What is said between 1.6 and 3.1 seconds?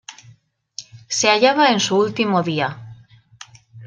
en su último día.